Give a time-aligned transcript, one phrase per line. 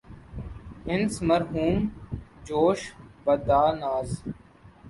[0.87, 1.75] حسن مرہون
[2.47, 2.79] جوش
[3.23, 4.09] بادۂ ناز